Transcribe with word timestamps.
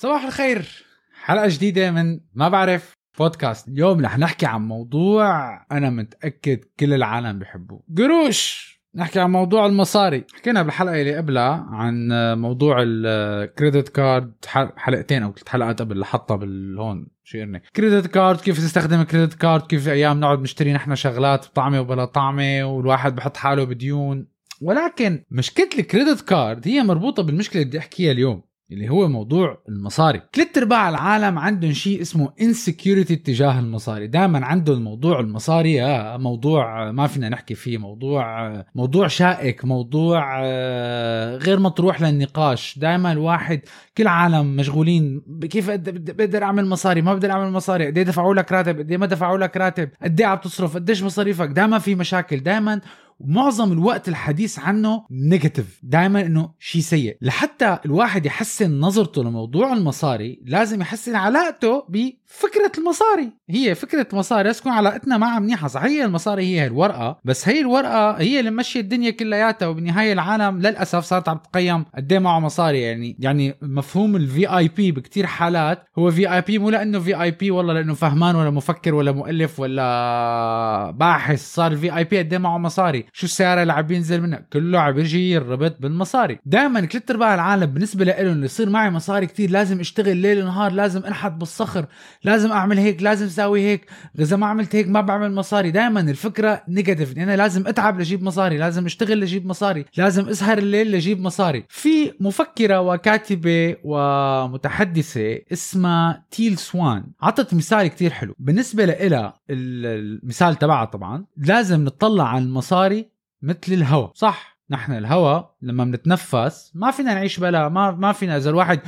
صباح 0.00 0.24
الخير. 0.24 0.84
حلقة 1.24 1.48
جديدة 1.48 1.90
من 1.90 2.20
ما 2.34 2.48
بعرف 2.48 2.92
بودكاست. 3.18 3.68
اليوم 3.68 4.00
رح 4.00 4.18
نحكي 4.18 4.46
عن 4.46 4.68
موضوع 4.68 5.56
أنا 5.72 5.90
متأكد 5.90 6.64
كل 6.80 6.92
العالم 6.92 7.38
بيحبوه 7.38 7.82
قروش! 7.98 8.70
نحكي 8.94 9.20
عن 9.20 9.30
موضوع 9.30 9.66
المصاري. 9.66 10.24
حكينا 10.34 10.62
بالحلقة 10.62 11.00
اللي 11.00 11.16
قبلها 11.16 11.66
عن 11.70 12.08
موضوع 12.38 12.76
ال 12.80 12.95
credit 12.95 13.88
card 13.88 14.32
حلقتين 14.76 15.22
أو 15.22 15.32
ثلاث 15.32 15.48
حلقات 15.48 15.82
قبل 15.82 16.00
لحطها 16.00 16.36
بالهون 16.36 17.08
شيرني. 17.24 17.62
credit 17.76 18.06
card 18.06 18.40
كيف 18.40 18.58
تستخدم 18.58 19.02
credit 19.02 19.34
card 19.34 19.62
كيف 19.66 19.88
أيام 19.88 20.20
نقعد 20.20 20.40
نشتري 20.40 20.72
نحن 20.72 20.94
شغلات 20.94 21.46
بطعمة 21.46 21.80
وبلا 21.80 22.04
طعمة 22.04 22.64
والواحد 22.64 23.14
بحط 23.14 23.36
حاله 23.36 23.64
بديون؟ 23.64 24.26
ولكن 24.60 25.24
مشكلة 25.30 25.68
ال 25.78 25.84
credit 25.84 26.20
card 26.20 26.68
هي 26.68 26.82
مربوطة 26.82 27.22
بالمشكلة 27.22 27.62
اللي 27.62 27.68
بدي 27.68 27.78
أحكيها 27.78 28.12
اليوم. 28.12 28.49
اللي 28.72 28.88
هو 28.88 29.08
موضوع 29.08 29.58
المصاري. 29.68 30.22
ثلاث 30.32 30.58
أرباع 30.58 30.88
العالم 30.88 31.38
عندهم 31.38 31.72
شيء 31.72 32.00
اسمه 32.00 32.32
insecurity 32.40 33.16
تجاه 33.16 33.60
المصاري. 33.60 34.06
دائما 34.06 34.46
عندهم 34.46 34.84
موضوع 34.84 35.20
المصاري 35.20 35.82
آه 35.84 36.16
موضوع 36.16 36.90
ما 36.90 37.06
فينا 37.06 37.28
نحكي 37.28 37.54
فيه 37.54 37.78
موضوع 37.78 38.52
موضوع 38.74 39.06
شائك 39.06 39.64
موضوع 39.64 40.40
آه 40.42 41.36
غير 41.36 41.60
مطروح 41.60 42.02
للنقاش. 42.02 42.78
دائما 42.78 43.12
الواحد 43.12 43.60
كل 43.98 44.06
عالم 44.06 44.56
مشغولين 44.56 45.22
كيف 45.50 45.70
بقدر 45.70 46.42
أعمل 46.42 46.66
مصاري 46.66 47.02
ما 47.02 47.14
بقدر 47.14 47.30
أعمل 47.30 47.52
مصاري 47.52 47.86
قد 47.86 47.98
دفعوا 47.98 48.34
لك 48.34 48.52
راتب 48.52 48.78
قد 48.78 48.92
ما 48.92 49.06
دفعوا 49.06 49.38
لك 49.38 49.56
راتب 49.56 49.90
قد 50.02 50.22
عم 50.22 50.38
تصرف 50.38 50.74
قديش 50.74 51.02
مصاريفك. 51.02 51.48
دائما 51.48 51.78
في 51.78 51.94
مشاكل. 51.94 52.40
دائما 52.40 52.80
ومعظم 53.20 53.72
الوقت 53.72 54.08
الحديث 54.08 54.58
عنه 54.58 55.04
negative 55.10 55.80
دائما 55.82 56.20
إنه 56.20 56.50
شيء 56.58 56.82
سيء. 56.82 57.16
لحتى 57.22 57.78
الواحد 57.86 58.26
يحسن 58.26 58.80
نظرته 58.80 59.24
لموضوع 59.24 59.72
المصاري 59.72 60.42
لازم 60.44 60.80
يحسن 60.80 61.14
علاقته 61.16 61.84
بفكرة 61.88 62.72
المصاري. 62.78 63.32
هي 63.50 63.74
فكرة 63.74 64.06
مصاري 64.12 64.42
لازم 64.42 64.60
تكون 64.60 64.72
علاقتنا 64.72 65.16
معها 65.16 65.38
منيحة. 65.38 65.68
صحيح 65.68 66.04
المصاري 66.04 66.46
هي 66.46 66.66
الورقة 66.66 67.20
بس 67.24 67.48
هي 67.48 67.60
الورقة 67.60 68.10
هي 68.10 68.40
اللي 68.40 68.50
ماشية 68.50 68.80
الدنيا 68.80 69.10
كلياتها. 69.10 69.68
وبالنهاية 69.68 70.12
العالم 70.12 70.58
للأسف 70.58 71.04
صارت 71.04 71.28
عم 71.28 71.38
تقيم 71.38 71.84
قد 71.96 72.14
معه 72.14 72.40
مصاري. 72.40 72.80
يعني 72.80 73.16
يعني 73.18 73.54
مفهوم 73.62 74.16
ال 74.16 74.56
VIP 74.56 74.92
بكثير 74.92 75.26
حالات. 75.26 75.84
هو 75.98 76.10
في 76.10 76.34
اي 76.34 76.40
بي 76.40 76.58
مو 76.58 76.70
لأنه 76.70 76.98
في 76.98 77.22
اي 77.22 77.30
بي 77.30 77.50
والله 77.50 77.74
لأنه 77.74 77.94
فهمان 77.94 78.36
ولا 78.36 78.50
مفكر 78.50 78.94
ولا 78.94 79.12
مؤلف 79.12 79.60
ولا 79.60 80.90
باحث. 80.90 81.54
صار 81.54 81.72
ال 81.72 81.96
VIP 81.96 82.18
قد 82.18 82.34
معه 82.34 82.58
مصاري. 82.58 83.06
شو 83.12 83.26
السياره 83.26 83.62
اللي 83.62 83.72
عم 83.72 83.90
ينزل 83.90 84.22
منها؟ 84.22 84.42
كله 84.52 84.80
عم 84.80 84.98
يجي 84.98 85.30
يربط 85.30 85.76
بالمصاري. 85.80 86.38
دائما 86.46 86.80
ثلاث 86.80 87.10
ارباع 87.10 87.34
العالم 87.34 87.66
بالنسبة 87.66 88.04
لهم 88.04 88.44
يصير 88.44 88.70
معي 88.70 88.90
مصاري 88.90 89.26
كتير 89.26 89.50
لازم 89.50 89.80
أشتغل 89.80 90.16
ليل 90.16 90.42
ونهار 90.42 90.72
لازم 90.72 91.04
انحط 91.04 91.32
بالصخر 91.32 91.86
لازم 92.24 92.52
أعمل 92.52 92.78
هيك 92.78 93.02
لازم 93.02 93.26
أسوي 93.26 93.60
هيك. 93.60 93.86
إذا 94.18 94.36
ما 94.36 94.46
عملت 94.46 94.76
هيك 94.76 94.88
ما 94.88 95.00
بعمل 95.00 95.34
مصاري. 95.34 95.70
دائما 95.70 96.00
الفكرة 96.00 96.62
negative 96.68 97.18
أنا 97.18 97.36
لازم 97.36 97.66
أتعب 97.66 98.00
لجيب 98.00 98.22
مصاري 98.22 98.58
لازم 98.58 98.86
أشتغل 98.86 99.20
لجيب 99.20 99.46
مصاري 99.46 99.84
لازم 99.96 100.28
أسهر 100.28 100.58
الليل 100.58 100.92
لجيب 100.92 101.20
مصاري. 101.20 101.64
في 101.68 102.12
مفكرة 102.20 102.80
وكاتبة 102.80 103.76
ومتحدثة 103.84 105.38
اسمها 105.52 106.24
تيل 106.30 106.58
سوان. 106.58 107.04
عطت 107.22 107.54
مثال 107.54 107.86
كتير 107.86 108.10
حلو. 108.10 108.34
بالنسبة 108.38 108.84
لها 108.84 109.34
المثال 109.50 110.54
تبعها 110.54 110.84
طبعا 110.84 111.24
لازم 111.36 111.84
نطلع 111.84 112.28
على 112.28 112.44
المصاري 112.44 112.99
مثل 113.42 113.72
الهواء 113.72 114.12
صح. 114.14 114.60
نحن 114.70 114.92
الهواء 114.92 115.56
لما 115.62 115.84
بنتنفس 115.84 116.72
ما 116.74 116.90
فينا 116.90 117.14
نعيش 117.14 117.40
بلا 117.40 117.68
ما 117.68 117.90
ما 117.90 118.12
فينا. 118.12 118.36
إذا 118.36 118.50
الواحد 118.50 118.80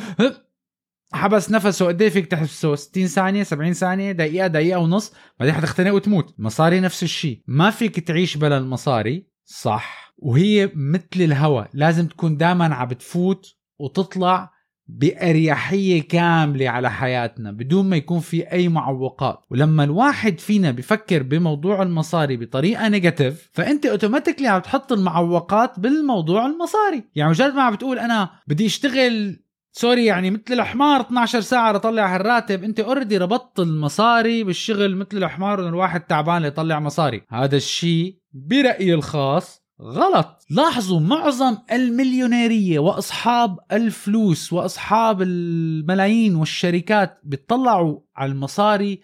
حبس 1.13 1.51
نفسه 1.51 1.87
قد 1.87 2.03
إيه 2.03 2.09
فيك 2.09 2.27
تحبسه 2.27 2.75
60 2.75 3.07
ثانية 3.07 3.43
70 3.43 3.73
ثانية 3.73 4.13
دقيقة 4.13 4.47
دقيقة 4.47 4.79
ونص. 4.79 5.13
بعدين 5.41 5.55
حتختنق 5.55 5.95
وتموت. 5.95 6.35
المصاري 6.39 6.81
نفس 6.81 7.03
الشيء. 7.03 7.43
ما 7.47 7.71
فيك 7.71 8.01
تعيش 8.01 8.37
بلا 8.37 8.59
المصاري. 8.59 9.27
صح. 9.45 10.15
وهي 10.17 10.71
مثل 10.75 11.07
الهواء 11.17 11.71
لازم 11.75 12.07
تكون 12.07 12.37
دائما 12.37 12.75
عم 12.75 12.89
بتفوت 12.89 13.57
وتطلع 13.79 14.53
بأريحية 14.99 16.03
كاملة 16.09 16.69
على 16.69 16.91
حياتنا 16.91 17.53
بدون 17.53 17.89
ما 17.89 17.97
يكون 17.97 18.21
في 18.21 18.53
أي 18.53 18.69
معوقات. 18.69 19.41
ولما 19.51 19.85
الواحد 19.85 20.41
فينا 20.41 20.71
بفكر 20.71 21.23
بموضوع 21.23 21.83
المصاري 21.83 22.37
بطريقة 22.37 22.89
negative 22.89 23.51
فأنت 23.53 23.87
automatically 23.87 24.49
عم 24.49 24.61
تحط 24.61 24.93
المعوقات 24.93 25.81
بالموضوع 25.81 26.47
المصاري. 26.47 27.05
يعني 27.15 27.31
مجرد 27.31 27.55
ما 27.55 27.63
عم 27.63 27.75
بتقول 27.75 27.99
أنا 27.99 28.31
بدي 28.47 28.67
أشتغل 28.67 29.43
sorry 29.73 30.05
يعني 30.05 30.31
مثل 30.31 30.43
الحمار 30.53 31.01
12 31.01 31.41
ساعة 31.41 31.73
لطلع 31.73 32.15
هالراتب 32.15 32.65
أنت 32.65 32.81
already 32.81 33.19
ربطت 33.19 33.61
المصاري 33.61 34.45
بالشغل 34.45 34.97
مثل 34.97 35.17
الحمار 35.17 35.61
إنه 35.61 35.69
الواحد 35.69 36.01
تعبان 36.01 36.43
ليطلع 36.43 36.81
مصاري. 36.81 37.23
هذا 37.29 37.57
الشيء 37.57 38.19
برأيي 38.33 38.95
الخاص 38.95 39.62
غلط. 39.83 40.47
لاحظوا 40.51 41.01
معظم 41.01 41.57
المليونيرية 41.73 42.79
وأصحاب 42.79 43.59
الفلوس 43.73 44.53
وأصحاب 44.53 45.23
الملايين 45.23 46.37
والشركات 46.37 47.21
بيطلعوا 47.25 48.01
على 48.17 48.33
المصاري 48.33 49.01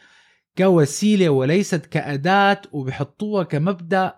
كوسيلة 0.59 1.29
وليست 1.29 1.87
كأداة 1.87 2.63
وبيحطوها 2.73 3.45
كمبدأ 3.45 4.15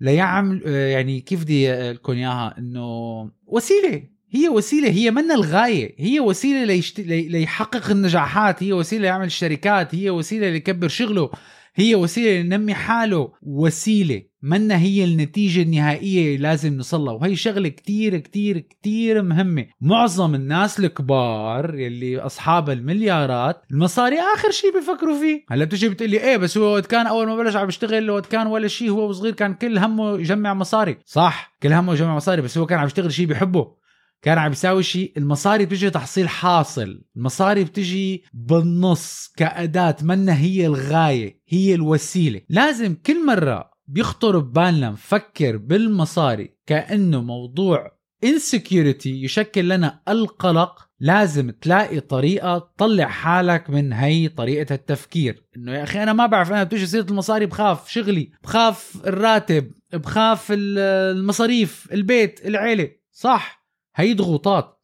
ليعمل 0.00 0.66
يعني 0.66 1.20
كيف 1.20 1.42
بدي 1.42 1.72
لكم 1.92 2.12
إياها؟ 2.12 2.54
إنه 2.58 3.30
وسيلة. 3.46 4.02
هي 4.30 4.48
وسيلة. 4.48 4.90
هي 4.90 5.10
من 5.10 5.30
الغاية. 5.30 5.94
هي 5.98 6.20
وسيلة 6.20 6.64
ليشت... 6.64 7.00
لي... 7.00 7.28
ليحقق 7.28 7.90
النجاحات. 7.90 8.62
هي 8.62 8.72
وسيلة 8.72 9.02
ليعمل 9.02 9.32
شركات 9.32 9.94
هي 9.94 10.10
وسيلة 10.10 10.50
ليكبر 10.50 10.88
شغله. 10.88 11.30
هي 11.74 11.94
وسيلة 11.94 12.42
لنمي 12.42 12.74
حاله 12.74 13.32
وسيلة. 13.42 14.22
منا 14.42 14.78
هي 14.78 15.04
النتيجة 15.04 15.62
النهائية 15.62 16.38
لازم 16.38 16.76
نصلها. 16.76 17.12
وهي 17.12 17.36
شغلة 17.36 17.68
كتير 17.68 18.18
كتير 18.18 18.58
كتير 18.58 19.22
مهمة. 19.22 19.66
معظم 19.80 20.34
الناس 20.34 20.80
الكبار 20.80 21.74
يلي 21.74 22.18
أصحاب 22.18 22.70
المليارات 22.70 23.62
المصاري 23.70 24.16
آخر 24.34 24.50
شيء 24.50 24.72
بيفكروا 24.74 25.20
فيه. 25.20 25.44
هلأ 25.50 25.64
بتجي 25.64 25.88
بتقلي 25.88 26.20
إيه 26.20 26.36
بس 26.36 26.58
هو 26.58 26.64
وقت 26.64 26.86
كان 26.86 27.06
أول 27.06 27.26
ما 27.26 27.36
بلش 27.36 27.56
عم 27.56 27.68
يشتغل 27.68 28.10
وقت 28.10 28.26
كان 28.26 28.46
ولا 28.46 28.68
شيء 28.68 28.90
هو 28.90 29.12
صغير 29.12 29.32
كان 29.32 29.54
كل 29.54 29.78
همه 29.78 30.20
يجمع 30.20 30.54
مصاري. 30.54 30.98
صح 31.06 31.56
كل 31.62 31.72
همه 31.72 31.92
يجمع 31.92 32.16
مصاري 32.16 32.42
بس 32.42 32.58
هو 32.58 32.66
كان 32.66 32.78
عم 32.78 32.86
يشتغل 32.86 33.12
شيء 33.12 33.26
بيحبه 33.26 33.79
كان 34.22 34.38
عم 34.38 34.52
يساوي 34.52 34.82
شيء. 34.82 35.12
المصاري 35.16 35.66
بتجي 35.66 35.90
تحصيل 35.90 36.28
حاصل. 36.28 37.02
المصاري 37.16 37.64
بتجي 37.64 38.24
بالنص 38.32 39.32
كأداة 39.36 39.96
منا 40.02 40.38
هي 40.38 40.66
الغاية 40.66 41.40
هي 41.48 41.74
الوسيلة. 41.74 42.40
لازم 42.48 42.94
كل 42.94 43.26
مرة 43.26 43.70
بيخطر 43.86 44.38
ببالنا 44.38 44.90
نفكر 44.90 45.56
بالمصاري 45.56 46.56
كأنه 46.66 47.22
موضوع 47.22 48.00
insecurity 48.26 49.06
يشكل 49.06 49.68
لنا 49.68 50.00
القلق 50.08 50.86
لازم 51.00 51.50
تلاقي 51.50 52.00
طريقة 52.00 52.58
تطلع 52.58 53.06
حالك 53.06 53.70
من 53.70 53.92
هي 53.92 54.28
طريقة 54.28 54.74
التفكير. 54.74 55.44
إنه 55.56 55.72
يا 55.72 55.82
أخي 55.82 56.02
أنا 56.02 56.12
ما 56.12 56.26
بعرف 56.26 56.52
أنا 56.52 56.64
بتجي 56.64 56.86
سيرة 56.86 57.06
المصاري 57.10 57.46
بخاف 57.46 57.88
شغلي 57.88 58.30
بخاف 58.42 58.96
الراتب 59.06 59.72
بخاف 59.92 60.46
المصاريف 60.50 61.88
البيت 61.92 62.46
العيلة. 62.46 62.90
صح. 63.12 63.59
هي 63.94 64.14
ضغوطات 64.14 64.80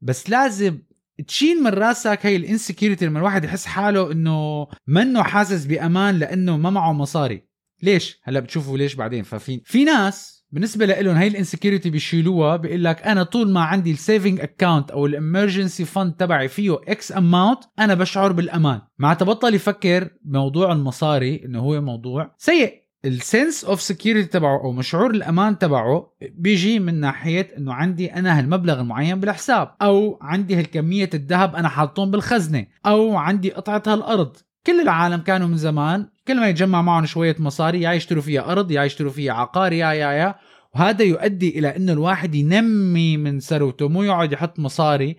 بس 0.00 0.30
لازم 0.30 0.78
تشيل 1.26 1.62
من 1.62 1.70
راسك 1.70 2.18
هي 2.22 2.36
ال 2.36 2.42
insecurity 2.42 3.06
لما 3.06 3.18
الواحد 3.18 3.44
يحس 3.44 3.66
حاله 3.66 4.12
إنه 4.12 4.66
منه 4.86 5.22
حاسس 5.22 5.66
بأمان 5.66 6.18
لأنه 6.18 6.56
ما 6.56 6.70
معه 6.70 6.92
مصاري. 6.92 7.48
ليش؟ 7.82 8.20
هلأ 8.22 8.40
بتشوفوا 8.40 8.78
ليش 8.78 8.94
بعدين. 8.94 9.22
ففي 9.22 9.60
في 9.64 9.84
ناس 9.84 10.46
بالنسبة 10.52 10.86
لهم 10.86 11.16
هي 11.16 11.26
ال 11.26 11.32
insecurity 11.32 11.90
بيشيلوها 11.90 12.56
بيقول 12.56 12.84
لك 12.84 13.02
أنا 13.02 13.22
طول 13.22 13.50
ما 13.52 13.60
عندي 13.60 13.90
ال 13.90 13.97
saving 13.97 14.40
account 14.40 14.90
أو 14.90 15.06
ال 15.06 15.14
emergency 15.14 15.84
fund 15.84 16.12
تبعي 16.12 16.48
فيه 16.48 16.80
X 16.88 17.12
amount 17.12 17.58
أنا 17.78 17.94
بشعر 17.94 18.32
بالأمان. 18.32 18.80
مع 18.98 19.14
تبطل 19.14 19.54
يفكر 19.54 20.10
بموضوع 20.22 20.72
المصاري 20.72 21.44
إنه 21.44 21.60
هو 21.60 21.80
موضوع 21.80 22.34
سيء. 22.38 22.80
ال 23.04 23.14
sense 23.14 23.64
of 23.64 23.82
security 23.82 24.28
تبعه 24.28 24.60
أو 24.64 24.72
شعور 24.72 25.10
الأمان 25.10 25.58
تبعه 25.58 26.12
بيجي 26.34 26.78
من 26.78 27.00
ناحية 27.00 27.48
إنه 27.58 27.74
عندي 27.74 28.14
أنا 28.14 28.38
هالمبلغ 28.38 28.80
المعين 28.80 29.20
بالحساب 29.20 29.74
أو 29.82 30.18
عندي 30.22 30.54
هالكمية 30.56 31.10
الذهب 31.14 31.56
أنا 31.56 31.68
حاطهم 31.68 32.10
بالخزنة 32.10 32.66
أو 32.86 33.16
عندي 33.16 33.50
قطعة 33.50 33.82
هالأرض. 33.86 34.36
كل 34.66 34.80
العالم 34.80 35.20
كانوا 35.20 35.48
من 35.48 35.56
زمان 35.56 36.06
كل 36.28 36.40
ما 36.40 36.48
يتجمع 36.48 36.82
معهم 36.82 37.06
شوية 37.06 37.36
مصاري 37.38 37.82
يا 37.82 37.92
يشتروا 37.92 38.22
فيها 38.22 38.52
أرض 38.52 38.70
يا 38.70 38.82
يشتروا 38.84 39.10
فيها 39.10 39.32
عقار 39.32 39.72
يا 39.72 39.92
يا 39.92 40.12
يا. 40.12 40.34
وهذا 40.74 41.02
يؤدي 41.04 41.58
إلى 41.58 41.76
إنه 41.76 41.92
الواحد 41.92 42.34
ينمي 42.34 43.16
من 43.16 43.40
ثروته 43.40 43.88
مو 43.88 44.02
يقعد 44.02 44.32
يحط 44.32 44.58
مصاري 44.58 45.16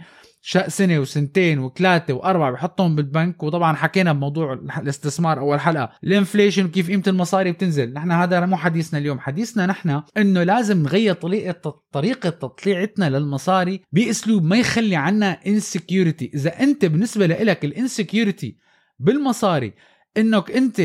سنة 0.67 0.99
وسنتين 0.99 1.59
وثلاثة 1.59 2.13
وأربعة 2.13 2.51
بحطهم 2.51 2.95
بالبنك. 2.95 3.43
وطبعا 3.43 3.75
حكينا 3.75 4.13
بموضوع 4.13 4.53
الاستثمار 4.53 5.39
أول 5.39 5.59
حلقة. 5.59 5.91
ال 6.03 6.09
inflation 6.09 6.65
وكيف 6.65 6.89
قيمة 6.89 7.03
المصاري 7.07 7.51
بتنزل. 7.51 7.93
نحن 7.93 8.11
هذا 8.11 8.45
مو 8.45 8.57
حديثنا 8.57 8.99
اليوم. 8.99 9.19
حديثنا 9.19 9.65
نحن 9.65 10.01
إنه 10.17 10.43
لازم 10.43 10.83
نغير 10.83 11.13
طريقة 11.13 11.81
طريقة 11.91 12.29
تطليعتنا 12.29 13.09
للمصاري 13.09 13.81
بأسلوب 13.91 14.43
ما 14.43 14.57
يخلي 14.57 14.95
عنا 14.95 15.39
insecurity 15.47 16.31
إذا 16.33 16.59
أنت 16.59 16.85
بالنسبة 16.85 17.27
لك 17.27 17.65
ال 17.65 17.74
insecurity 17.74 18.57
بالمصاري 18.99 19.73
إنك 20.17 20.51
أنت 20.51 20.81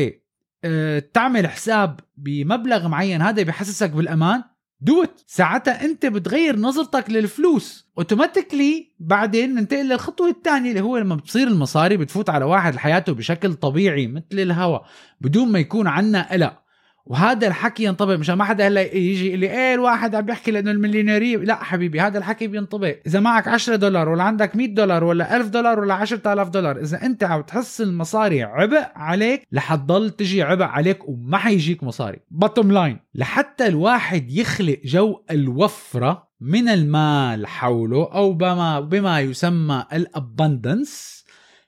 آه 0.63 1.03
تعمل 1.13 1.47
حساب 1.47 1.99
بمبلغ 2.17 2.87
معين 2.87 3.21
هذا 3.21 3.43
بحسسك 3.43 3.89
بالأمان. 3.89 4.43
do 4.81 4.98
it. 4.98 5.23
ساعتها 5.27 5.85
انت 5.85 6.05
بتغير 6.05 6.59
نظرتك 6.59 7.09
للفلوس 7.09 7.91
automatically 7.97 8.93
بعدين 8.99 9.55
ننتقل 9.55 9.89
للخطوة 9.89 10.29
الثانية 10.29 10.69
اللي 10.69 10.81
هو 10.81 10.97
لما 10.97 11.15
بتصير 11.15 11.47
المصاري 11.47 11.97
بتفوت 11.97 12.29
على 12.29 12.45
واحد 12.45 12.75
حياته 12.75 13.13
بشكل 13.13 13.53
طبيعي 13.53 14.07
مثل 14.07 14.25
الهواء 14.31 14.85
بدون 15.21 15.51
ما 15.51 15.59
يكون 15.59 15.87
عنا 15.87 16.31
قلق 16.31 16.66
وهذا 17.09 17.47
الحكي 17.47 17.83
ينطبق. 17.83 18.15
مشان 18.15 18.35
ما 18.35 18.43
حدا 18.43 18.67
هلا 18.67 18.81
يجي 18.81 19.27
يقول 19.27 19.39
لي 19.39 19.51
إيه 19.51 19.73
الواحد 19.73 20.15
عم 20.15 20.25
بيحكي 20.25 20.51
لأنه 20.51 20.71
المليونيريه 20.71 21.37
لا 21.37 21.55
حبيبي 21.55 22.01
هذا 22.01 22.17
الحكي 22.17 22.47
بينطبق. 22.47 22.95
إذا 23.07 23.19
معك 23.19 23.47
10 23.47 23.75
دولار 23.75 24.09
ولا 24.09 24.23
عندك 24.23 24.55
100 24.55 24.67
دولار 24.67 25.03
ولا 25.03 25.35
1000 25.37 25.47
دولار 25.47 25.79
ولا 25.79 25.93
10000 25.93 26.49
دولار 26.49 26.79
إذا 26.81 27.05
أنت 27.05 27.23
عم 27.23 27.41
تحس 27.41 27.81
المصاري 27.81 28.43
عبء 28.43 28.85
عليك 28.95 29.47
حتضل 29.57 30.09
تجي 30.09 30.43
عبء 30.43 30.63
عليك 30.63 31.09
وما 31.09 31.37
حيجيك 31.37 31.83
مصاري. 31.83 32.19
bottom 32.31 32.71
line 32.71 32.99
لحتى 33.15 33.67
الواحد 33.67 34.31
يخلق 34.31 34.79
جو 34.85 35.21
الوفرة 35.31 36.27
من 36.41 36.69
المال 36.69 37.47
حوله 37.47 38.09
أو 38.13 38.33
بما 38.33 38.79
بما 38.79 39.19
يسمى 39.19 39.85
ال 39.93 40.05
abundance 40.05 41.16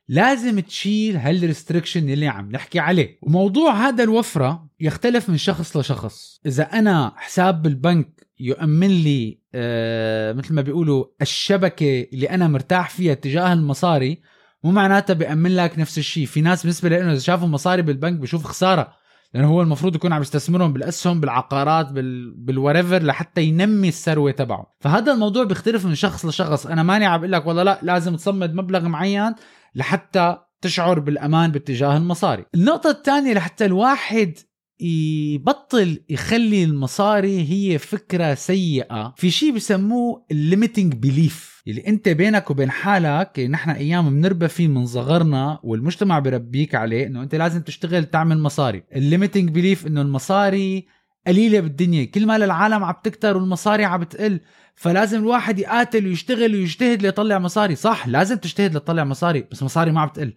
لازم 0.10 0.60
تشيل 0.60 1.18
هال 1.18 1.32
restriction 1.32 2.10
اللي 2.10 2.28
عم 2.28 2.52
نحكي 2.52 2.80
عليه. 2.80 3.20
وموضوع 3.22 3.88
هذا 3.88 4.04
الوفرة 4.04 4.68
يختلف 4.80 5.30
من 5.30 5.38
شخص 5.38 5.78
لشخص. 5.78 6.40
إذا 6.46 6.64
أنا 6.64 7.14
حساب 7.16 7.62
بالبنك 7.62 8.28
يؤمن 8.40 8.88
لي 8.88 9.40
آه 9.56 10.34
مثل 10.34 10.54
ما 10.54 10.62
بيقولوا 10.62 11.06
الشبكة 11.22 12.08
اللي 12.14 12.30
أنا 12.30 12.48
مرتاح 12.48 12.90
فيها 12.90 13.14
تجاه 13.14 13.54
المصاري 13.54 14.22
مو 14.64 14.72
معناتها 14.72 15.14
بيأمن 15.14 15.56
لك 15.56 15.80
نفس 15.80 15.98
الشيء. 15.98 16.26
في 16.26 16.42
ناس 16.42 16.62
بالنسبة 16.62 16.90
لأنه 16.90 17.12
إذا 17.12 17.20
شافوا 17.20 17.48
مصاري 17.48 17.82
بالبنك 17.82 18.20
بشوف 18.20 18.44
خسارة. 18.44 18.94
لأنه 19.34 19.48
هو 19.48 19.62
المفروض 19.62 19.96
يكون 19.96 20.14
عم 20.14 20.22
يستثمرهم 20.22 20.74
بالأسهم 20.74 21.20
بالعقارات 21.20 21.92
بال... 21.92 22.32
بال 22.32 22.46
whatever 22.46 23.04
لحتى 23.04 23.44
ينمي 23.44 23.88
الثروة 23.88 24.32
تبعه. 24.32 24.76
فهذا 24.80 25.12
الموضوع 25.14 25.44
بيختلف 25.44 25.86
من 25.86 25.96
شخص 25.96 26.26
لشخص. 26.26 26.68
أنا 26.68 26.84
ماني 26.84 27.06
عم 27.06 27.26
لك 27.26 27.48
والله 27.48 27.64
لا 27.64 27.80
لازم 27.82 28.16
تصمد 28.16 28.54
مبلغ 28.54 28.88
معين. 28.88 29.36
لحتى 29.76 30.38
تشعر 30.62 31.00
بالأمان 31.00 31.52
باتجاه 31.52 31.98
المصاري. 31.98 32.46
النقطة 32.56 32.90
الثانية 32.90 33.34
لحتى 33.34 33.66
الواحد 33.66 34.38
يبطل 34.82 36.04
يخلي 36.10 36.64
المصاري 36.64 37.50
هي 37.50 37.78
فكرة 37.78 38.34
سيئة 38.34 39.14
في 39.18 39.32
شيء 39.32 39.56
بسموه 39.56 40.26
ال 40.32 40.39
limiting 40.39 40.94
belief 40.94 41.64
اللي 41.68 41.88
أنت 41.88 42.10
بينك 42.10 42.52
وبين 42.52 42.72
حالك 42.72 43.40
نحن 43.40 43.70
أيام 43.70 44.10
بنربى 44.10 44.48
فيه 44.48 44.68
من 44.68 44.86
صغرنا 44.86 45.60
والمجتمع 45.64 46.20
بربيك 46.20 46.76
عليه 46.76 47.08
إنه 47.08 47.24
أنت 47.24 47.36
لازم 47.36 47.62
تشتغل 47.62 48.06
تعمل 48.06 48.40
مصاري. 48.40 48.84
ال 48.96 49.02
limiting 49.02 49.50
belief 49.50 49.88
إنه 49.88 50.02
المصاري 50.02 50.88
قليلة 51.30 51.60
بالدنيا 51.60 52.06
كل 52.06 52.26
ما 52.26 52.36
العالم 52.36 52.84
عم 52.84 52.96
تكتر 53.04 53.38
والمصاري 53.38 53.86
عم 53.86 54.00
بتقل 54.00 54.40
فلازم 54.76 55.20
الواحد 55.20 55.60
يقاتل 55.60 56.08
ويشتغل 56.08 56.56
ويجتهد 56.56 57.02
ليطلع 57.02 57.40
مصاري. 57.40 57.76
صح 57.76 58.08
لازم 58.08 58.38
تجتهد 58.38 58.76
لتطلع 58.76 59.04
مصاري 59.04 59.48
بس 59.52 59.64
مصاري 59.64 59.92
ما 59.92 60.02
عم 60.02 60.08
بتقل 60.08 60.34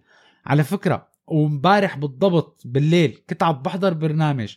على 0.46 0.64
فكرة 0.64 1.08
ومبارح 1.26 1.96
بالضبط 1.96 2.62
بالليل 2.64 3.18
كنت 3.30 3.42
عم 3.42 3.62
بحضر 3.62 3.94
برنامج. 3.94 4.56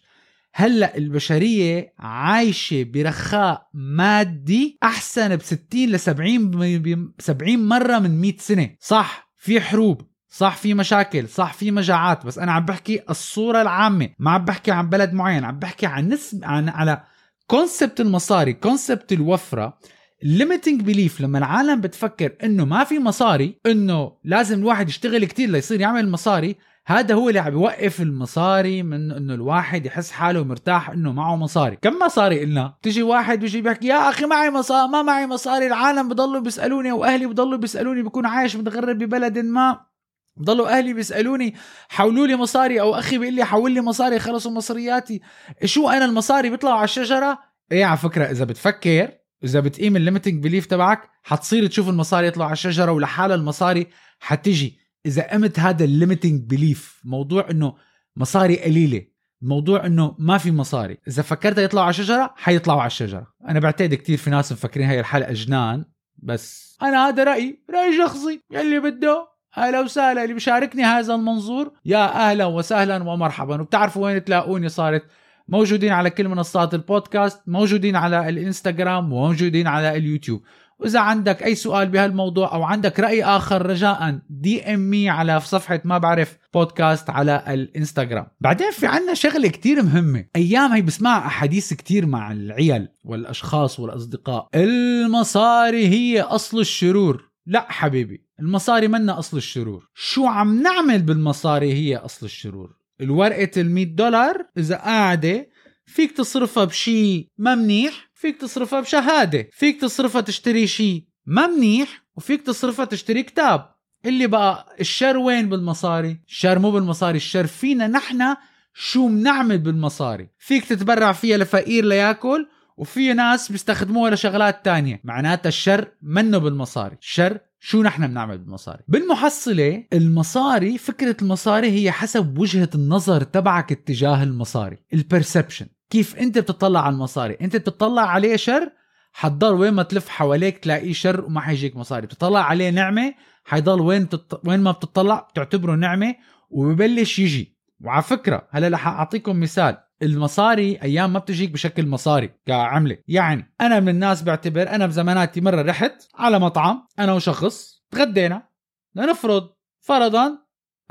هلأ 0.53 0.97
البشرية 0.97 1.93
عايشة 1.99 2.83
برخاء 2.83 3.69
مادي 3.73 4.77
أحسن 4.83 5.35
ب 5.35 5.41
60 5.41 5.89
ل 5.89 5.99
70 5.99 7.13
70 7.19 7.67
مرة 7.67 7.99
من 7.99 8.21
100 8.21 8.37
سنة. 8.37 8.75
صح 8.79 9.31
في 9.37 9.61
حروب. 9.61 10.01
صح 10.35 10.55
في 10.57 10.73
مشاكل 10.73 11.29
صح 11.29 11.53
في 11.53 11.71
مجاعات 11.71 12.25
بس 12.25 12.39
أنا 12.39 12.51
عم 12.51 12.65
بحكي 12.65 13.01
الصورة 13.09 13.61
العامة 13.61 14.09
ما 14.19 14.31
عم 14.31 14.45
بحكي 14.45 14.71
عن 14.71 14.89
بلد 14.89 15.13
معين 15.13 15.43
عم 15.43 15.59
بحكي 15.59 15.85
عن 15.85 16.09
نسب 16.09 16.45
عن 16.45 16.69
على 16.69 17.01
concept 17.47 18.01
المصاري 18.01 18.53
concept 18.53 19.11
الوفرة. 19.11 19.77
ال 20.23 20.29
limiting 20.29 20.81
belief 20.81 21.21
لما 21.21 21.37
العالم 21.37 21.81
بتفكر 21.81 22.35
إنه 22.43 22.65
ما 22.65 22.83
في 22.83 22.99
مصاري 22.99 23.59
إنه 23.65 24.11
لازم 24.23 24.59
الواحد 24.59 24.89
يشتغل 24.89 25.25
كتير 25.25 25.49
ليصير 25.49 25.81
يعمل 25.81 26.09
مصاري 26.09 26.55
هذا 26.85 27.15
هو 27.15 27.29
اللي 27.29 27.39
عم 27.39 27.49
بيوقف 27.49 28.01
المصاري 28.01 28.83
من 28.83 29.11
إنه 29.11 29.33
الواحد 29.33 29.85
يحس 29.85 30.11
حاله 30.11 30.43
مرتاح 30.43 30.89
إنه 30.89 31.11
معه 31.11 31.35
مصاري. 31.35 31.75
كم 31.75 31.99
مصاري 32.05 32.43
إلنا؟ 32.43 32.73
تيجي 32.81 33.03
واحد 33.03 33.39
بيجي 33.39 33.61
بيحكي 33.61 33.87
يا 33.87 34.09
أخي 34.09 34.25
معي 34.25 34.49
مصاري 34.49 34.91
ما 34.91 35.01
معي 35.01 35.27
مصاري 35.27 35.67
العالم 35.67 36.09
بضلوا 36.09 36.41
بيسألوني 36.41 36.91
وأهلي 36.91 37.25
بضلوا 37.25 37.57
بيسألوني 37.57 38.01
بكون 38.03 38.25
عايش 38.25 38.55
متغرب 38.55 38.97
ببلد 38.97 39.39
ما. 39.39 39.94
ضلوا 40.41 40.77
أهلي 40.77 40.93
بيسألوني 40.93 41.55
حولوا 41.89 42.27
لي 42.27 42.35
مصاري. 42.35 42.81
أو 42.81 42.95
أخي 42.95 43.17
بيقول 43.17 43.33
لي 43.33 43.45
حول 43.45 43.71
لي 43.71 43.81
مصاري 43.81 44.19
خلصوا 44.19 44.51
مصرياتي. 44.51 45.21
شو 45.65 45.89
أنا 45.89 46.05
المصاري 46.05 46.49
بيطلعوا 46.49 46.75
على 46.75 46.83
الشجرة؟ 46.83 47.39
إيه 47.71 47.85
على 47.85 47.97
فكرة 47.97 48.25
إذا 48.25 48.45
بتفكر 48.45 49.11
إذا 49.43 49.59
بتقيم 49.59 49.95
ال 49.95 50.00
limiting 50.00 50.43
belief 50.43 50.65
تبعك 50.65 51.09
حتصير 51.23 51.67
تشوف 51.67 51.89
المصاري 51.89 52.27
يطلعوا 52.27 52.47
على 52.47 52.53
الشجرة 52.53 52.91
ولحالها 52.91 53.35
المصاري 53.35 53.87
حتجي. 54.19 54.79
إذا 55.05 55.31
قمت 55.31 55.59
هذا 55.59 55.85
ال 55.85 55.92
limiting 55.92 56.49
belief 56.49 57.01
موضوع 57.05 57.49
إنه 57.51 57.75
مصاري 58.15 58.59
قليلة 58.59 59.01
موضوع 59.41 59.85
إنه 59.85 60.15
ما 60.19 60.37
في 60.37 60.51
مصاري 60.51 60.97
إذا 61.07 61.23
فكرت 61.23 61.57
يطلعوا 61.57 61.85
على 61.85 61.89
الشجرة 61.89 62.33
حيطلعوا 62.37 62.79
على 62.79 62.87
الشجرة. 62.87 63.27
أنا 63.49 63.59
بعتقد 63.59 63.93
كثير 63.93 64.17
في 64.17 64.29
ناس 64.29 64.51
مفكرين 64.51 64.87
هاي 64.87 64.99
الحلقة 64.99 65.33
جنان 65.33 65.85
بس 66.17 66.77
أنا 66.81 67.07
هذا 67.07 67.23
رأيي 67.23 67.63
راي 67.69 67.97
شخصي 67.97 68.41
يلي 68.51 68.79
بده. 68.79 69.34
أهلا 69.57 69.79
وسهلا 69.79 70.23
اللي 70.23 70.33
بيشاركني 70.33 70.83
هذا 70.83 71.15
المنظور 71.15 71.71
يا 71.85 72.29
أهلا 72.29 72.45
وسهلا 72.45 73.03
ومرحبا. 73.03 73.61
وبتعرفوا 73.61 74.05
وين 74.05 74.23
تلاقوني 74.23 74.69
صارت؟ 74.69 75.03
موجودين 75.47 75.91
على 75.91 76.09
كل 76.09 76.27
منصات 76.27 76.73
البودكاست 76.73 77.41
موجودين 77.47 77.95
على 77.95 78.29
الإنستغرام 78.29 79.13
وموجودين 79.13 79.67
على 79.67 79.97
اليوتيوب. 79.97 80.41
وإذا 80.79 80.99
عندك 80.99 81.43
أي 81.43 81.55
سؤال 81.55 81.89
بهالموضوع 81.89 82.53
أو 82.53 82.63
عندك 82.63 82.99
رأي 82.99 83.23
آخر 83.23 83.65
رجاء 83.65 84.19
دي 84.29 84.73
إم 84.73 84.79
مي 84.79 85.09
على 85.09 85.39
صفحة 85.39 85.81
ما 85.85 85.97
بعرف 85.97 86.37
بودكاست 86.53 87.09
على 87.09 87.43
الإنستغرام. 87.47 88.27
بعدين 88.41 88.71
في 88.71 88.87
عنا 88.87 89.13
شغلة 89.13 89.47
كتير 89.47 89.83
مهمة. 89.83 90.25
أيام 90.35 90.71
هي 90.71 90.81
بسمع 90.81 91.17
أحاديث 91.17 91.73
كتير 91.73 92.05
مع 92.05 92.31
العيال 92.31 92.89
والأشخاص 93.03 93.79
والأصدقاء. 93.79 94.47
المصاري 94.55 95.87
هي 95.87 96.21
أصل 96.21 96.59
الشرور. 96.59 97.34
لا 97.47 97.71
حبيبي 97.71 98.25
المصاري 98.39 98.87
منا 98.87 99.19
أصل 99.19 99.37
الشرور. 99.37 99.89
شو 99.95 100.25
عم 100.25 100.61
نعمل 100.61 101.01
بالمصاري 101.01 101.73
هي 101.73 101.95
أصل 101.97 102.25
الشرور؟ 102.25 102.75
الورقة 103.01 103.61
ال 103.61 103.95
دولار 103.95 104.45
إذا 104.57 104.75
قاعدة 104.75 105.49
فيك 105.85 106.11
تصرفها 106.11 106.65
بشي 106.65 107.31
ما 107.37 107.55
منيح 107.55 108.09
فيك 108.13 108.41
تصرفها 108.41 108.81
بشهادة 108.81 109.49
فيك 109.51 109.81
تصرفها 109.81 110.21
تشتري 110.21 110.67
شي 110.67 111.07
ما 111.25 111.47
منيح 111.47 112.03
وفيك 112.15 112.41
تصرفها 112.41 112.85
تشتري 112.85 113.23
كتاب. 113.23 113.75
اللي 114.05 114.27
بقى 114.27 114.75
الشر 114.79 115.17
وين 115.17 115.49
بالمصاري؟ 115.49 116.19
الشر 116.27 116.59
مو 116.59 116.71
بالمصاري 116.71 117.17
الشر 117.17 117.47
فينا 117.47 117.87
نحن 117.87 118.35
شو 118.73 119.07
بنعمل 119.07 119.57
بالمصاري. 119.57 120.29
فيك 120.37 120.65
تتبرع 120.65 121.11
فيها 121.11 121.37
لفقير 121.37 121.85
لياكل 121.85 122.47
وفي 122.77 123.13
ناس 123.13 123.51
بيستخدموها 123.51 124.11
لشغلات 124.11 124.65
تانية 124.65 125.01
معناتها 125.03 125.47
الشر 125.47 125.87
منه 126.01 126.37
بالمصاري. 126.37 126.97
الشر 127.01 127.39
شو 127.59 127.83
نحن 127.83 128.07
بنعمل 128.07 128.37
بالمصاري؟ 128.37 128.83
بالمحصلة 128.87 129.83
المصاري 129.93 130.77
فكرة 130.77 131.17
المصاري 131.21 131.71
هي 131.71 131.91
حسب 131.91 132.37
وجهة 132.37 132.69
النظر 132.75 133.23
تبعك 133.23 133.71
اتجاه 133.71 134.23
المصاري 134.23 134.77
البرسبشن 134.93 135.67
كيف 135.89 136.15
انت 136.15 136.37
بتطلع 136.37 136.81
على 136.85 136.93
المصاري؟ 136.93 137.37
انت 137.41 137.55
بتطلع 137.55 138.01
عليه 138.01 138.35
شر 138.35 138.71
حتضل 139.11 139.53
وين 139.53 139.73
ما 139.73 139.83
تلف 139.83 140.09
حواليك 140.09 140.57
تلاقيه 140.57 140.93
شر 140.93 141.25
وما 141.25 141.41
حيجيك 141.41 141.75
مصاري. 141.75 142.07
بتطلع 142.07 142.39
عليه 142.39 142.69
نعمة 142.69 143.13
حيضل 143.45 143.81
وين 143.81 144.09
تط... 144.09 144.41
وين 144.47 144.59
ما 144.59 144.71
بتطلع 144.71 145.27
بتعتبره 145.31 145.75
نعمة 145.75 146.15
وببلش 146.49 147.19
يجي. 147.19 147.57
وعلى 147.81 148.03
فكرة 148.03 148.47
هلا 148.51 148.67
رح 148.67 148.87
أعطيكم 148.87 149.39
مثال. 149.39 149.77
المصاري 150.01 150.81
أيام 150.83 151.13
ما 151.13 151.19
بتجيك 151.19 151.51
بشكل 151.51 151.87
مصاري 151.87 152.29
كعملة. 152.45 152.97
يعني 153.07 153.55
أنا 153.61 153.79
من 153.79 153.89
الناس 153.89 154.23
بعتبر 154.23 154.69
أنا 154.69 154.85
بزماناتي 154.85 155.41
مرة 155.41 155.61
رحت 155.61 156.07
على 156.15 156.39
مطعم 156.39 156.87
أنا 156.99 157.13
وشخص 157.13 157.83
تغدينا 157.91 158.47
لنفرض 158.95 159.49
فرضا 159.81 160.37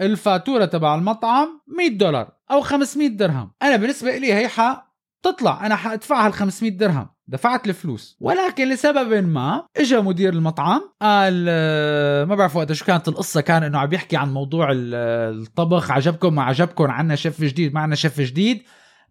الفاتورة 0.01 0.65
تبع 0.65 0.95
المطعم 0.95 1.61
100 1.79 1.89
دولار 1.89 2.33
أو 2.51 2.61
500 2.61 3.09
درهم. 3.09 3.53
أنا 3.63 3.77
بالنسبة 3.77 4.17
لي 4.17 4.35
هي 4.35 4.49
حق 4.49 4.95
تطلع 5.23 5.67
أنا 5.67 5.77
حادفعها 5.77 6.27
ال 6.27 6.33
500 6.33 6.71
درهم. 6.73 7.09
دفعت 7.27 7.69
الفلوس. 7.69 8.17
ولكن 8.21 8.69
لسبب 8.69 9.13
ما 9.27 9.67
اجى 9.77 9.97
مدير 9.97 10.33
المطعم 10.33 10.81
قال 11.03 11.47
آه، 11.49 12.25
ما 12.25 12.35
بعرف 12.35 12.57
وقت 12.57 12.73
شو 12.73 12.85
كانت 12.85 13.09
القصة 13.09 13.41
كان 13.41 13.63
إنه 13.63 13.79
عم 13.79 13.93
يحكي 13.93 14.17
عن 14.17 14.33
موضوع 14.33 14.69
الطبخ 14.73 15.91
عجبكم 15.91 16.35
ما 16.35 16.43
عجبكم 16.43 16.91
عنا 16.91 17.15
شيف 17.15 17.43
جديد 17.43 17.75
معنا 17.75 17.95
شيف 17.95 18.21
جديد. 18.21 18.63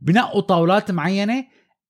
بنقوا 0.03 0.41
طاولات 0.41 0.91
معينة. 0.91 1.45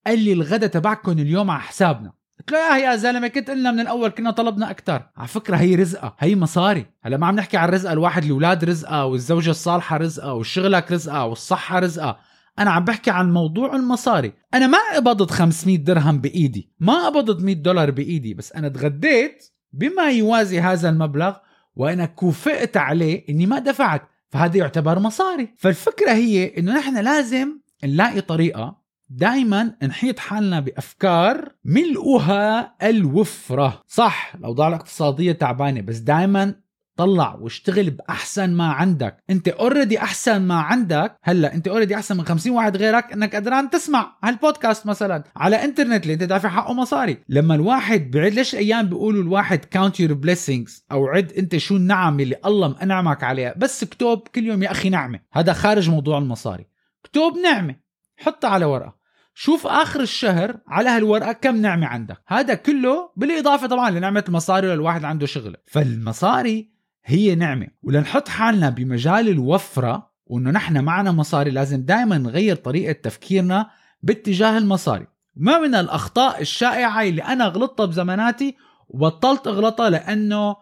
قال 0.06 0.18
لي 0.18 0.32
الغداء 0.32 0.70
تبعكم 0.70 1.12
اليوم 1.12 1.50
على 1.50 1.60
حسابنا. 1.60 2.12
قلت 2.38 2.52
له 2.52 2.58
يا 2.58 2.90
يا 2.90 2.96
زلمة 2.96 3.28
كنت 3.28 3.50
قلنا 3.50 3.70
من 3.70 3.80
الأول 3.80 4.08
كنا 4.08 4.30
طلبنا 4.30 4.70
أكثر 4.70 5.02
على 5.16 5.28
فكرة 5.28 5.56
هي 5.56 5.74
رزقة 5.74 6.16
هي 6.18 6.36
مصاري. 6.36 6.86
هلا 7.02 7.16
ما 7.16 7.26
عم 7.26 7.34
نحكي 7.34 7.56
عن 7.56 7.68
رزقة 7.68 7.92
الواحد 7.92 8.24
الأولاد 8.24 8.64
رزقة 8.64 9.04
والزوجة 9.04 9.50
الصالحة 9.50 9.96
رزقة 9.96 10.32
والشغلك 10.32 10.92
رزقة 10.92 11.24
والصحة 11.24 11.78
رزقة. 11.78 12.18
أنا 12.58 12.70
عم 12.70 12.84
بحكي 12.84 13.10
عن 13.10 13.32
موضوع 13.32 13.76
المصاري. 13.76 14.32
أنا 14.54 14.66
ما 14.66 14.78
قبضت 14.94 15.30
500 15.30 15.76
درهم 15.76 16.18
بإيدي 16.18 16.70
ما 16.80 17.06
قبضت 17.06 17.42
100 17.42 17.54
دولار 17.54 17.90
بإيدي 17.90 18.34
بس 18.34 18.52
أنا 18.52 18.68
تغديت 18.68 19.44
بما 19.72 20.10
يوازي 20.10 20.60
هذا 20.60 20.88
المبلغ 20.88 21.36
وأنا 21.76 22.06
كوفئت 22.06 22.76
عليه 22.76 23.24
إني 23.28 23.46
ما 23.46 23.58
دفعت. 23.58 24.02
فهذا 24.30 24.56
يعتبر 24.56 24.98
مصاري. 24.98 25.54
فالفكرة 25.58 26.12
هي 26.12 26.58
إنه 26.58 26.78
نحن 26.78 26.98
لازم 26.98 27.63
نلاقي 27.86 28.20
طريقة 28.20 28.84
دائما 29.08 29.74
نحيط 29.82 30.18
حالنا 30.18 30.60
بأفكار 30.60 31.52
ملؤها 31.64 32.74
الوفرة. 32.82 33.82
صح 33.86 34.32
الأوضاع 34.38 34.68
الاقتصادية 34.68 35.32
تعبانة 35.32 35.80
بس 35.80 35.98
دائما 35.98 36.54
طلع 36.96 37.34
واشتغل 37.34 37.90
بأحسن 37.90 38.50
ما 38.50 38.66
عندك. 38.66 39.16
أنت 39.30 39.48
already 39.48 39.98
أحسن 39.98 40.42
ما 40.42 40.54
عندك. 40.54 41.16
هلأ 41.22 41.54
أنت 41.54 41.68
already 41.68 41.94
أحسن 41.94 42.16
من 42.16 42.24
50 42.24 42.52
واحد 42.52 42.76
غيرك 42.76 43.12
إنك 43.12 43.36
قدران 43.36 43.70
تسمع 43.70 44.16
هالبودكاست 44.24 44.86
مثلا 44.86 45.24
على 45.36 45.64
إنترنت 45.64 46.02
اللي 46.02 46.14
أنت 46.14 46.22
دافع 46.22 46.48
حقه 46.48 46.74
مصاري. 46.74 47.18
لما 47.28 47.54
الواحد 47.54 48.10
بعد 48.10 48.32
ليش 48.32 48.54
أيام 48.54 48.86
بيقولوا 48.86 49.22
الواحد 49.22 49.58
count 49.58 50.00
your 50.00 50.12
blessings 50.12 50.84
أو 50.92 51.06
عد 51.06 51.32
أنت 51.32 51.56
شو 51.56 51.76
النعم 51.76 52.20
اللي 52.20 52.36
الله 52.46 52.76
منعمك 52.82 53.24
عليها؟ 53.24 53.54
بس 53.56 53.82
اكتب 53.82 54.18
كل 54.34 54.44
يوم 54.44 54.62
يا 54.62 54.70
أخي 54.70 54.90
نعمة. 54.90 55.20
هذا 55.32 55.52
خارج 55.52 55.90
موضوع 55.90 56.18
المصاري. 56.18 56.73
اكتب 57.16 57.38
نعمة. 57.38 57.76
حطها 58.16 58.50
على 58.50 58.64
ورقة. 58.64 58.96
شوف 59.34 59.66
آخر 59.66 60.00
الشهر 60.00 60.56
على 60.68 60.88
هالورقة 60.88 61.32
كم 61.32 61.56
نعمة 61.56 61.86
عندك. 61.86 62.22
هذا 62.26 62.54
كله 62.54 63.10
بالإضافة 63.16 63.66
طبعا 63.66 63.90
لنعمة 63.90 64.24
المصاري 64.28 64.68
للواحد 64.74 65.04
عنده 65.04 65.26
شغلة. 65.26 65.56
فالمصاري 65.66 66.70
هي 67.04 67.34
نعمة. 67.34 67.66
ولنحط 67.82 68.28
حالنا 68.28 68.70
بمجال 68.70 69.28
الوفرة 69.28 70.10
وإنه 70.26 70.50
نحن 70.50 70.84
معنا 70.84 71.12
مصاري 71.12 71.50
لازم 71.50 71.84
دائما 71.84 72.18
نغير 72.18 72.56
طريقة 72.56 72.92
تفكيرنا 72.92 73.70
باتجاه 74.02 74.58
المصاري. 74.58 75.06
ما 75.36 75.58
من 75.58 75.74
الأخطاء 75.74 76.40
الشائعة 76.40 77.02
اللي 77.02 77.22
أنا 77.22 77.44
غلطتها 77.44 77.86
بزماناتي 77.86 78.56
وبطلت 78.88 79.46
أغلطها 79.46 79.90
لأنه 79.90 80.56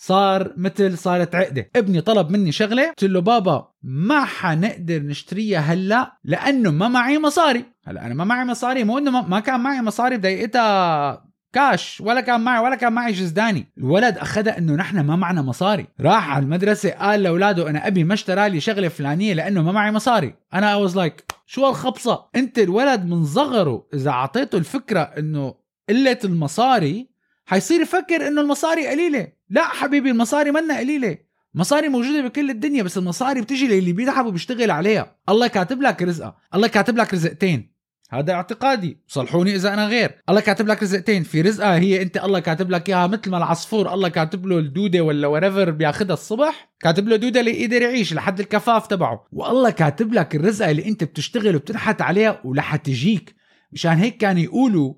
صار 0.00 0.52
مثل 0.56 0.98
صارت 0.98 1.34
عقدة. 1.34 1.70
ابني 1.76 2.00
طلب 2.00 2.30
مني 2.30 2.52
شغلة. 2.52 2.88
قلت 2.88 3.04
له 3.04 3.20
بابا 3.20 3.68
ما 3.82 4.24
حنقدر 4.24 5.02
نشتريها 5.02 5.60
هلا 5.60 6.18
لأنه 6.24 6.70
ما 6.70 6.88
معي 6.88 7.18
مصاري. 7.18 7.64
هلا 7.84 8.06
أنا 8.06 8.14
ما 8.14 8.24
معي 8.24 8.44
مصاري 8.44 8.84
مو 8.84 8.98
إنه 8.98 9.10
ما 9.10 9.40
كان 9.40 9.60
معي 9.60 9.82
مصاري 9.82 10.16
بدقيقتها 10.16 11.28
كاش 11.52 12.00
ولا 12.00 12.20
كان 12.20 12.40
معي 12.40 12.64
ولا 12.64 12.76
كان 12.76 12.92
معي 12.92 13.12
جزداني 13.12 13.66
الولد 13.78 14.18
أخذها 14.18 14.58
إنه 14.58 14.74
نحن 14.74 15.00
ما 15.00 15.16
معنا 15.16 15.42
مصاري. 15.42 15.86
راح 16.00 16.30
على 16.30 16.42
المدرسة 16.42 16.90
قال 16.90 17.22
لأولاده 17.22 17.70
أنا 17.70 17.86
أبي 17.86 18.04
ما 18.04 18.14
اشترى 18.14 18.48
لي 18.48 18.60
شغلة 18.60 18.88
فلانية 18.88 19.34
لأنه 19.34 19.62
ما 19.62 19.72
معي 19.72 19.92
مصاري. 19.92 20.34
أنا 20.54 20.76
اي 20.76 20.88
لايك 20.96 21.24
شو 21.46 21.66
هالخبصة؟ 21.66 22.28
أنت 22.36 22.58
الولد 22.58 23.04
من 23.04 23.24
صغره 23.24 23.86
إذا 23.94 24.10
أعطيته 24.10 24.58
الفكرة 24.58 25.00
إنه 25.00 25.54
قلة 25.88 26.18
المصاري 26.24 27.08
حيصير 27.44 27.80
يفكر 27.80 28.28
إنه 28.28 28.40
المصاري 28.40 28.88
قليلة. 28.88 29.37
لا 29.50 29.64
حبيبي 29.64 30.10
المصاري 30.10 30.50
منا 30.50 30.78
قليلة. 30.78 31.18
مصاري 31.54 31.88
موجودة 31.88 32.22
بكل 32.22 32.50
الدنيا 32.50 32.82
بس 32.82 32.98
المصاري 32.98 33.40
بتجي 33.40 33.68
للي 33.68 33.92
بيتعب 33.92 34.26
وبيشتغل 34.26 34.70
عليها. 34.70 35.16
الله 35.28 35.46
كاتب 35.46 35.82
لك 35.82 36.02
رزقها. 36.02 36.36
الله 36.54 36.68
كاتب 36.68 36.96
لك 36.96 37.14
رزقتين. 37.14 37.78
هذا 38.10 38.32
اعتقادي. 38.32 39.02
صلحوني 39.06 39.54
إذا 39.54 39.74
أنا 39.74 39.86
غير. 39.86 40.22
الله 40.28 40.40
كاتب 40.40 40.68
لك 40.68 40.82
رزقتين. 40.82 41.22
في 41.22 41.40
رزقه 41.40 41.76
هي 41.76 42.02
أنت. 42.02 42.16
الله 42.16 42.38
كاتب 42.38 42.70
لك 42.70 42.88
إياها 42.88 43.06
مثل 43.06 43.30
ما 43.30 43.36
العصفور. 43.36 43.94
الله 43.94 44.08
كاتب 44.08 44.46
له 44.46 44.58
الدودة 44.58 45.00
ولا 45.00 45.26
وريفر 45.26 45.70
بياخذها 45.70 46.14
الصبح. 46.14 46.70
كاتب 46.80 47.08
له 47.08 47.16
دودة 47.16 47.40
ليقدر 47.40 47.82
يعيش 47.82 48.14
لحد 48.14 48.40
الكفاف 48.40 48.86
تبعه. 48.86 49.28
والله 49.32 49.70
كاتب 49.70 50.12
لك 50.12 50.36
الرزقة 50.36 50.70
اللي 50.70 50.88
أنت 50.88 51.04
بتشتغل 51.04 51.56
وبتنحت 51.56 52.02
عليها 52.02 52.40
ولح 52.44 52.76
تجيك 52.76 53.34
مشان 53.72 53.92
هيك 53.92 54.16
كانوا 54.16 54.42
يقولوا 54.42 54.94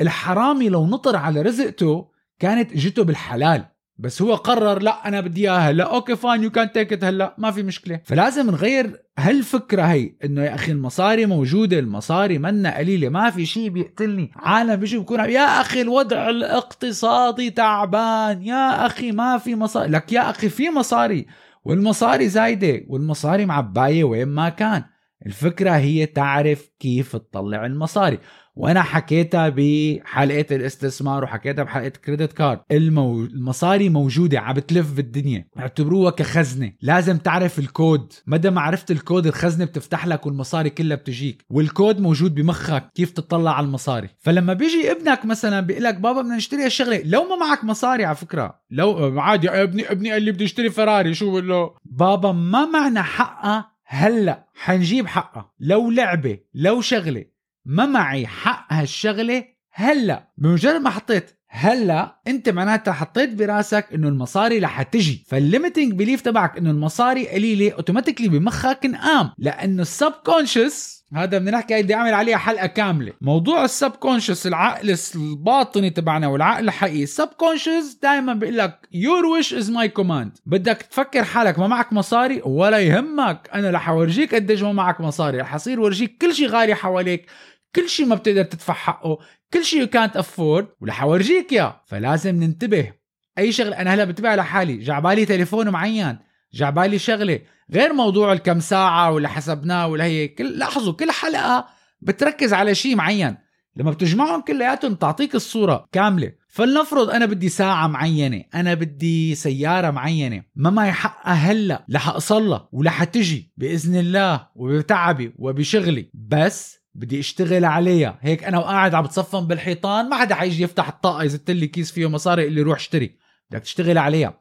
الحرامي 0.00 0.68
لو 0.68 0.86
نطر 0.86 1.16
على 1.16 1.42
رزقته 1.42 2.10
كانت 2.38 2.72
اجته 2.72 3.04
بالحلال. 3.04 3.73
بس 3.98 4.22
هو 4.22 4.34
قرر 4.34 4.82
لا 4.82 5.08
أنا 5.08 5.20
بدي 5.20 5.50
إياها 5.50 5.70
هلأ. 5.70 5.84
okay 5.84 6.16
fine 6.16 6.42
you 6.42 6.50
can 6.50 6.72
take 6.72 7.04
هلأ. 7.04 7.34
ما 7.38 7.50
في 7.50 7.62
مشكلة. 7.62 8.00
فلازم 8.04 8.50
نغير 8.50 9.00
هالفكرة 9.18 9.82
هي 9.82 10.14
إنه 10.24 10.44
يا 10.44 10.54
أخي 10.54 10.72
المصاري 10.72 11.26
موجودة 11.26 11.78
المصاري 11.78 12.38
منا 12.38 12.78
قليلة. 12.78 13.08
ما 13.08 13.30
في 13.30 13.46
شيء 13.46 13.68
بيقتلني. 13.68 14.30
عالم 14.36 14.76
بيجي 14.76 14.98
بيكون 14.98 15.18
يا 15.20 15.60
أخي 15.60 15.80
الوضع 15.80 16.28
الاقتصادي 16.28 17.50
تعبان. 17.50 18.42
يا 18.42 18.86
أخي 18.86 19.12
ما 19.12 19.38
في 19.38 19.54
مصاري. 19.54 19.90
لك 19.90 20.12
يا 20.12 20.30
أخي 20.30 20.48
في 20.48 20.70
مصاري. 20.70 21.26
والمصاري 21.64 22.28
زايدة 22.28 22.80
والمصاري 22.88 23.46
معباية 23.46 24.04
وين 24.04 24.28
ما 24.28 24.48
كان. 24.48 24.84
الفكرة 25.26 25.70
هي 25.70 26.06
تعرف 26.06 26.70
كيف 26.80 27.16
تطلع 27.16 27.66
المصاري. 27.66 28.18
وأنا 28.56 28.82
حكيتها 28.82 29.48
بحلقة 29.48 30.56
الاستثمار 30.56 31.24
وحكيتها 31.24 31.62
بحلقة 31.62 31.88
credit 31.88 32.32
card 32.32 32.60
المو... 32.70 33.20
المصاري 33.24 33.88
موجودة 33.88 34.40
عم 34.40 34.54
بتلف 34.54 34.92
بالدنيا. 34.92 35.48
اعتبروها 35.58 36.10
كخزنة. 36.10 36.72
لازم 36.82 37.16
تعرف 37.16 37.58
الكود. 37.58 38.12
مدى 38.26 38.50
ما 38.50 38.60
عرفت 38.60 38.90
الكود 38.90 39.26
الخزنة 39.26 39.64
بتفتح 39.64 40.06
لك 40.06 40.26
والمصاري 40.26 40.70
كلها 40.70 40.96
بتجيك. 40.96 41.44
والكود 41.50 42.00
موجود 42.00 42.34
بمخك 42.34 42.90
كيف 42.94 43.10
تطلع 43.10 43.56
على 43.56 43.66
المصاري. 43.66 44.08
فلما 44.18 44.52
بيجي 44.52 44.92
ابنك 44.92 45.24
مثلا 45.24 45.60
بيقول 45.60 45.82
لك 45.82 45.94
بابا 45.94 46.22
بدنا 46.22 46.36
نشتري 46.36 46.64
هالشغلة. 46.64 47.02
لو 47.04 47.28
ما 47.28 47.36
معك 47.36 47.64
مصاري 47.64 48.04
على 48.04 48.16
فكرة. 48.16 48.60
لو 48.70 49.20
عادي 49.20 49.50
ابني 49.50 49.90
ابني 49.90 50.10
قال 50.10 50.22
لي 50.22 50.32
بدي 50.32 50.44
اشتري 50.44 50.70
فراري 50.70 51.14
شو 51.14 51.30
بقول 51.30 51.48
له؟ 51.48 51.74
بابا 51.84 52.32
ما 52.32 52.66
معنا 52.66 53.02
حقها 53.02 53.73
هلا 53.86 54.48
حنجيب 54.54 55.06
حقها. 55.06 55.52
لو 55.60 55.90
لعبة 55.90 56.38
لو 56.54 56.80
شغلة 56.80 57.24
ما 57.64 57.86
معي 57.86 58.26
حق 58.26 58.72
هالشغلة 58.72 59.44
هلا. 59.72 60.28
بمجرد 60.38 60.80
ما 60.80 60.90
حطيت 60.90 61.30
هلا 61.56 62.16
انت 62.28 62.48
معناتها 62.48 62.92
حطيت 62.92 63.34
براسك 63.34 63.86
انه 63.94 64.08
المصاري 64.08 64.58
رح 64.58 64.82
تجي 64.82 65.24
فال 65.28 65.41
limiting 65.41 65.92
belief 65.92 66.20
تبعك 66.20 66.58
انه 66.58 66.70
المصاري 66.70 67.28
قليلة 67.28 67.72
automatically 67.72 68.28
بمخك 68.28 68.84
انقام 68.84 69.30
لأنه 69.38 69.82
ال 69.82 70.12
subconscious 70.24 71.04
هذا 71.14 71.38
بدنا 71.38 71.50
نحكي 71.50 71.82
بدي 71.82 71.94
أعمل 71.94 72.14
عليها 72.14 72.36
حلقة 72.36 72.66
كاملة. 72.66 73.12
موضوع 73.20 73.64
ال 73.64 73.90
subconscious 73.90 74.46
العقل 74.46 74.96
الباطني 75.14 75.90
تبعنا 75.90 76.28
والعقل 76.28 76.64
الحقيقي 76.64 77.02
ال 77.02 77.28
subconscious 77.28 77.98
دائما 78.02 78.34
بيقول 78.34 78.58
لك 78.58 78.88
your 78.92 79.26
wish 79.26 79.54
is 79.54 79.70
my 79.70 79.88
command 79.88 80.38
بدك 80.46 80.76
تفكر 80.90 81.24
حالك 81.24 81.58
ما 81.58 81.66
معك 81.66 81.92
مصاري 81.92 82.42
ولا 82.44 82.78
يهمك 82.78 83.50
أنا 83.54 83.70
رح 83.70 83.88
أورجيك 83.88 84.34
قديش 84.34 84.62
ما 84.62 84.72
معك 84.72 85.00
مصاري 85.00 85.38
رح 85.38 85.54
أصير 85.54 85.80
ورجيك 85.80 86.16
كل 86.20 86.34
شيء 86.34 86.48
غالي 86.48 86.74
حواليك. 86.74 87.26
كل 87.76 87.88
شيء 87.88 88.06
ما 88.06 88.14
بتقدر 88.14 88.42
تدفع 88.42 88.74
حقه 88.74 89.18
كل 89.52 89.64
شيء 89.64 89.84
كانت 89.84 90.16
افورد 90.16 90.68
ورح 90.80 91.02
أورجيك 91.02 91.52
إياه. 91.52 91.82
فلازم 91.86 92.36
ننتبه. 92.36 92.92
أي 93.38 93.52
شغلة 93.52 93.76
أنا 93.76 93.94
هلا 93.94 94.04
بتبع 94.04 94.34
لحالي. 94.34 94.78
جعبالي 94.78 95.26
تليفون 95.26 95.68
معين 95.68 96.18
جعبالي 96.54 96.98
شغلة. 96.98 97.40
غير 97.72 97.92
موضوع 97.92 98.32
الكم 98.32 98.60
ساعة 98.60 99.12
ولا 99.12 99.28
حسبناه 99.28 99.86
ولا 99.86 100.04
هي 100.04 100.28
كل 100.28 100.58
لاحظوا 100.58 100.92
كل 100.92 101.10
حلقة 101.10 101.66
بتركز 102.00 102.52
على 102.52 102.74
شيء 102.74 102.96
معين. 102.96 103.36
لما 103.76 103.90
بتجمعهم 103.90 104.40
كلياتهم 104.40 104.94
تعطيك 104.94 105.34
الصورة 105.34 105.88
كاملة. 105.92 106.32
فلنفرض 106.48 107.10
أنا 107.10 107.26
بدي 107.26 107.48
ساعة 107.48 107.86
معينة 107.86 108.44
أنا 108.54 108.74
بدي 108.74 109.34
سيارة 109.34 109.90
معينة. 109.90 110.42
ما 110.56 110.70
معي 110.70 110.92
حقها 110.92 111.32
هلا 111.32 111.86
رح 111.94 112.08
اقصلها 112.08 112.68
ورح 112.72 113.04
تجي 113.04 113.52
بإذن 113.56 113.96
الله 113.96 114.48
وبتعبي 114.54 115.34
وبشغلي. 115.38 116.10
بس 116.14 116.83
بدي 116.94 117.20
اشتغل 117.20 117.64
عليها. 117.64 118.18
هيك 118.20 118.44
أنا 118.44 118.58
وقاعد 118.58 118.94
عم 118.94 119.04
بتصفن 119.04 119.40
بالحيطان 119.40 120.08
ما 120.08 120.16
حدا 120.16 120.34
حيجي 120.34 120.62
يفتح 120.62 120.88
الطاقة 120.88 121.22
يزت 121.22 121.50
لي 121.50 121.66
كيس 121.66 121.92
فيه 121.92 122.08
مصاري 122.08 122.46
اللي 122.46 122.62
روح 122.62 122.78
اشتري. 122.78 123.16
بدك 123.50 123.62
تشتغل 123.62 123.98
عليها. 123.98 124.40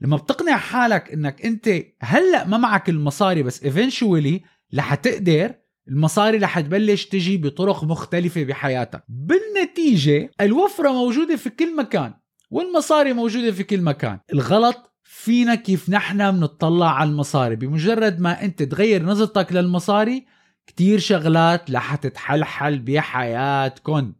لما 0.00 0.16
بتقنع 0.16 0.56
حالك 0.56 1.12
إنك 1.12 1.44
أنت 1.44 1.68
هلأ 2.00 2.46
ما 2.46 2.58
معك 2.58 2.88
المصاري 2.88 3.42
بس 3.42 3.64
ايفينشولي 3.64 4.42
رح 4.74 4.94
تقدر 4.94 5.54
المصاري 5.88 6.38
رح 6.38 6.60
تبلش 6.60 7.04
تجي 7.04 7.36
بطرق 7.36 7.84
مختلفة 7.84 8.44
بحياتك. 8.44 9.04
بالنتيجة 9.08 10.30
الوفرة 10.40 10.92
موجودة 10.92 11.36
في 11.36 11.50
كل 11.50 11.76
مكان 11.76 12.14
والمصاري 12.50 13.12
موجودة 13.12 13.52
في 13.52 13.62
كل 13.62 13.80
مكان. 13.82 14.18
الغلط 14.32 14.94
فينا 15.04 15.54
كيف 15.54 15.90
نحن 15.90 16.30
بنطلع 16.30 16.90
على 16.90 17.10
المصاري. 17.10 17.56
بمجرد 17.56 18.20
ما 18.20 18.44
أنت 18.44 18.62
تغير 18.62 19.02
نظرتك 19.02 19.52
للمصاري 19.52 20.33
كتير 20.66 20.98
شغلات 20.98 21.70
رح 21.70 21.94
تتحلحل 21.94 22.78
بحياتكم 22.78 24.12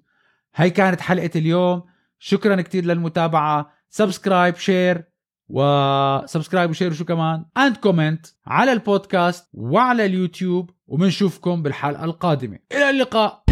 هاي 0.54 0.70
كانت 0.70 1.00
حلقة 1.00 1.30
اليوم. 1.36 1.82
شكرا 2.18 2.62
كتير 2.62 2.84
للمتابعة. 2.84 3.72
subscribe 3.88 4.56
share 4.56 5.04
و 5.48 5.60
subscribe 5.60 6.70
و 6.70 6.74
share 6.74 6.90
وشو 6.90 7.04
كمان؟ 7.04 7.44
and 7.56 7.76
comment 7.76 8.26
على 8.46 8.72
البودكاست 8.72 9.48
وعلى 9.52 10.06
اليوتيوب. 10.06 10.70
وبنشوفكم 10.86 11.62
بالحلقة 11.62 12.04
القادمة. 12.04 12.58
إلى 12.72 12.90
اللقاء. 12.90 13.44